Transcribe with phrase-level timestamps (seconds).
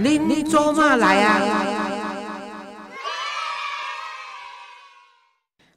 [0.00, 1.40] 您您做嘛来啊？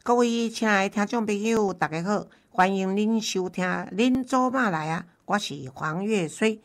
[0.04, 6.62] 各位亲爱的听众朋友，大家好，欢迎您收听《您做嘛来啊》，我是黄月水。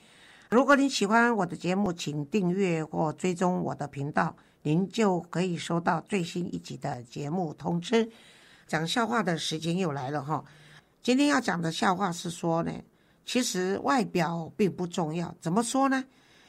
[0.50, 8.10] 如果您喜欢我的节目，请订阅或追踪我的频道，您就可以收到最新一集的节目通知。
[8.66, 10.44] 讲笑话的时间又来了哈，
[11.02, 12.72] 今天要讲的笑话是说呢，
[13.24, 15.34] 其实外表并不重要。
[15.40, 16.04] 怎么说呢？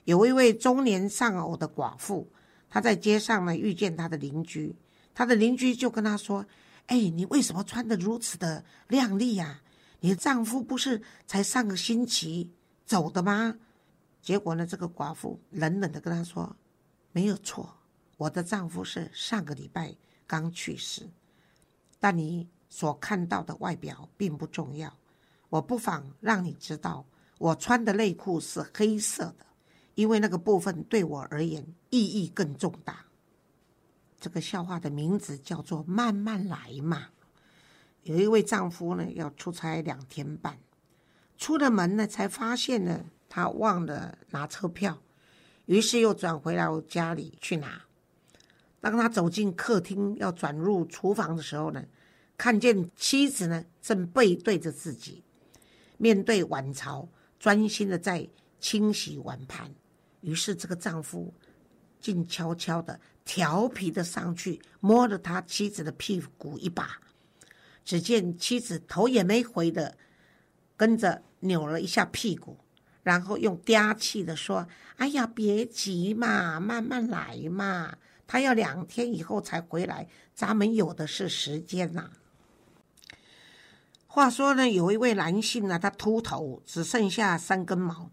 [0.08, 2.26] 有一位中年丧偶的寡妇，
[2.70, 4.74] 她在街上呢遇见她的邻居，
[5.14, 6.46] 她的邻居就跟她说
[6.88, 9.60] ：“哎，你为什么穿得如此的靓丽呀？
[10.00, 12.50] 你的丈夫不是才上个星期
[12.86, 13.58] 走的吗？”
[14.24, 16.56] 结果呢，这个寡妇冷冷的跟他说
[17.12, 17.76] ：“没有错，
[18.16, 19.94] 我的丈夫是上个礼拜
[20.26, 21.06] 刚去世。”
[22.00, 24.98] 但你所看到的外表并不重要，
[25.50, 27.06] 我不妨让你知道，
[27.40, 29.46] 我穿的内裤是黑色的，
[29.98, 33.08] 因为那个部分对我而言意义更重大。
[34.20, 37.08] 这个笑话的名字叫做“慢慢来嘛”。
[38.04, 40.60] 有一位丈夫呢，要出差两天半，
[41.36, 45.02] 出了门呢，才发现呢，他忘了拿车票，
[45.66, 47.82] 于是又转回到家里去拿。
[48.80, 51.84] 当他走进客厅要转入厨房的时候呢，
[52.38, 55.24] 看见妻子呢正背对着自己，
[55.98, 59.72] 面对碗槽，专心的在清洗碗盘。
[60.22, 61.34] 于是这个丈夫
[62.00, 67.00] 静悄悄的、调皮的上去摸了他妻子的屁股一把，
[67.84, 69.98] 只见妻子头也没回的
[70.76, 72.58] 跟着扭了一下屁股，
[73.04, 82.12] 然后用嗲气的说：“哎呀，别急嘛，慢慢来嘛。”他要两天以后才回来，咱们有的是时间呐。
[84.06, 88.12] 话说呢，有一位男性呢，他秃头，只剩下三根毛，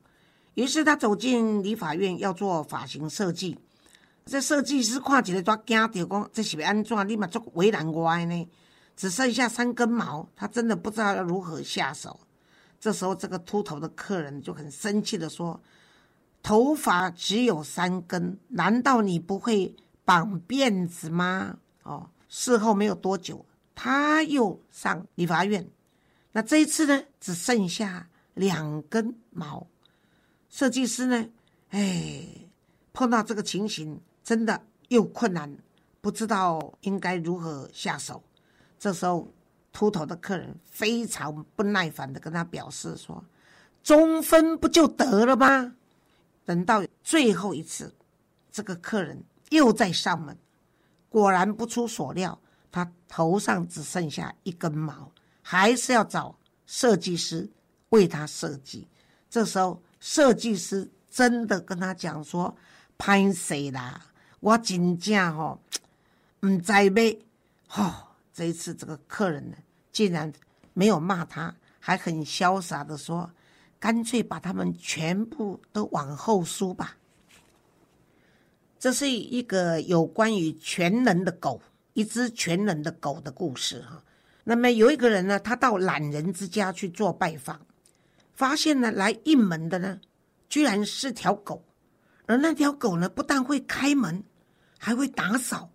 [0.55, 3.59] 于是他走进理发院要做发型设计。
[4.25, 7.09] 这设计师看起来抓惊掉，讲这是要安怎？
[7.09, 8.49] 立马做为难我呢？
[8.97, 12.21] 只剩下三根毛，他真的不知道要如何下手。
[12.81, 15.61] 这时候，这个秃头的客人就很生气的说
[16.43, 19.75] ：“头发只有三根，难道你不会？”
[20.07, 21.57] 绑辫子吗？
[21.83, 25.67] 哦，事后没有多久，他又上理发院。
[26.33, 29.67] 那这一次呢，只剩下两根毛。
[30.55, 31.29] 设计师呢，
[31.71, 32.25] 哎，
[32.93, 35.53] 碰到这个情形，真的又困难，
[36.01, 38.23] 不知道应该如何下手。
[38.79, 39.29] 这时候，
[39.73, 43.25] 秃头的客人非常不耐烦的跟他表示说
[43.83, 45.75] ：“中分不就得了吗？”
[46.47, 47.93] 等到最后一次，
[48.53, 49.25] 这个客人。
[49.51, 50.37] 又在上门，
[51.09, 52.41] 果然不出所料，
[52.73, 57.51] 他头上只剩下一根毛，还是要找设计师
[57.91, 58.89] 为他设计。
[59.29, 62.55] 这时候，设计师真的跟他讲说
[62.99, 63.99] ：“拍谁啦？
[64.39, 65.59] 我真正吼，
[66.41, 67.19] 唔在呗。”
[67.75, 69.57] 哦，这一次这个客人呢，
[69.91, 70.31] 竟然
[70.75, 73.31] 没有骂他，还很潇洒的说
[73.81, 76.99] ：“干脆把他们全部都往后梳吧。”
[78.79, 81.63] 这是一个有关于全能的狗，
[81.95, 84.05] 一只全能的狗的故事哈。
[84.45, 87.59] 那么有一个人呢，他到懒人之家去做拜访，
[88.35, 90.01] 发现呢来应门的呢，
[90.49, 91.65] 居然是条狗，
[92.27, 94.23] 而那条狗呢不但会开门，
[94.79, 95.71] 还会打扫。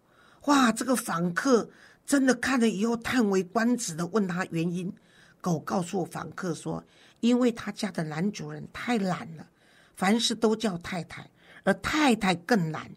[0.45, 1.69] 哇，这个访客
[2.05, 4.93] 真的看了以后叹为观止的问他原因。
[5.41, 6.83] 狗告诉访客说，
[7.21, 9.47] 因为他家的男主人太懒了，
[9.95, 11.29] 凡事都叫太太。
[11.65, 12.89] 而太太更懒，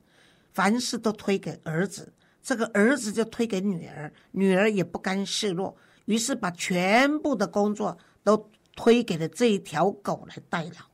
[0.52, 2.12] 凡事都推给儿子，
[2.42, 10.86] 这个儿子就推给女儿，女儿也不甘示弱，于是把全部的工作都推给了这一条狗来代劳。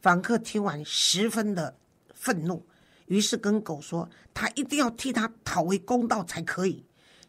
[0.00, 1.76] 访客听完十分的
[2.14, 2.66] 愤怒，
[3.06, 6.84] 于是跟狗说：“他一定要替他讨回公道才可以。”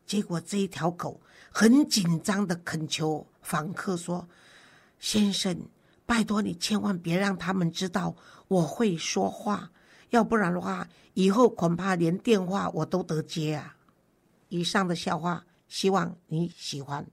[0.06, 4.28] 结果这一条狗很紧张的恳求访客说
[4.99, 5.59] ：“先生。”
[6.08, 8.16] 拜托你，千万别让他们知道
[8.47, 9.70] 我会说话，
[10.11, 13.76] 要不然的话，以后恐怕连电话我都得接啊！
[14.47, 17.05] 以上的笑话，希望你喜欢。